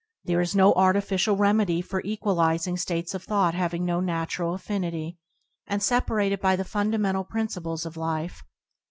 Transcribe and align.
There 0.23 0.41
is 0.41 0.55
no 0.55 0.73
artificial 0.73 1.35
remedy 1.35 1.79
for 1.79 2.01
equalizing 2.03 2.75
states 2.75 3.13
of 3.13 3.21
thought 3.23 3.53
having 3.53 3.85
no 3.85 3.99
natural 3.99 4.55
affinity, 4.55 5.19
and 5.67 5.83
separated 5.83 6.41
by 6.41 6.55
the 6.55 6.65
fundamental 6.65 7.23
princi 7.23 7.61
ples 7.61 7.85
of 7.85 7.95
life. 7.97 8.41